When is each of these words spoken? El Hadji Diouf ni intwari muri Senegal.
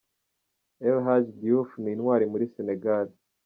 El 0.85 0.95
Hadji 1.05 1.31
Diouf 1.39 1.69
ni 1.81 1.89
intwari 1.95 2.25
muri 2.31 2.45
Senegal. 2.55 3.07